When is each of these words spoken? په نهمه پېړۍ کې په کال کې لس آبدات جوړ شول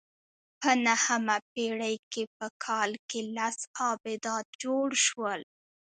په 0.61 0.71
نهمه 0.85 1.37
پېړۍ 1.53 1.95
کې 2.11 2.23
په 2.37 2.47
کال 2.65 2.91
کې 3.09 3.19
لس 3.37 3.57
آبدات 3.89 4.47
جوړ 4.63 4.87
شول 5.05 5.41